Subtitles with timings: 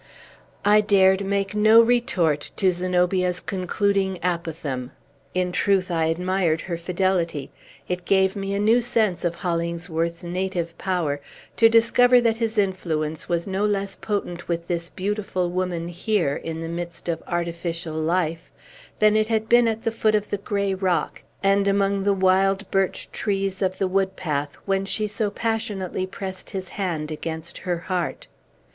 [0.65, 4.89] I dared make no retort to Zenobia's concluding apothegm.
[5.35, 7.51] In truth, I admired her fidelity.
[7.87, 11.21] It gave me a new sense of Hollingsworth's native power,
[11.55, 16.61] to discover that his influence was no less potent with this beautiful woman here, in
[16.61, 18.51] the midst of artificial life,
[18.97, 22.71] than it had been at the foot of the gray rock, and among the wild
[22.71, 27.77] birch trees of the wood path, when she so passionately pressed his hand against her
[27.77, 28.25] heart.